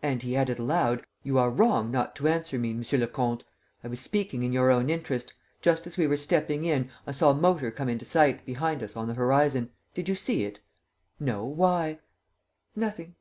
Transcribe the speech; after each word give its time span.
And 0.00 0.22
he 0.22 0.36
added, 0.36 0.60
aloud, 0.60 1.04
"You 1.24 1.38
are 1.40 1.50
wrong 1.50 1.90
not 1.90 2.14
to 2.14 2.28
answer 2.28 2.56
me, 2.56 2.72
Monsieur 2.72 3.00
le 3.00 3.08
Comte. 3.08 3.42
I 3.82 3.88
was 3.88 3.98
speaking 4.00 4.44
in 4.44 4.52
your 4.52 4.70
own 4.70 4.88
interest: 4.88 5.34
just 5.60 5.88
as 5.88 5.96
we 5.96 6.06
were 6.06 6.16
stepping 6.16 6.64
in, 6.64 6.88
I 7.04 7.10
saw 7.10 7.30
a 7.32 7.34
motor 7.34 7.72
come 7.72 7.88
into 7.88 8.04
sight, 8.04 8.44
behind 8.46 8.80
us, 8.84 8.94
on 8.94 9.08
the 9.08 9.14
horizon. 9.14 9.72
Did 9.92 10.08
you 10.08 10.14
see 10.14 10.44
it?" 10.44 10.60
"No, 11.18 11.44
why?" 11.44 11.98
"Nothing." 12.76 13.16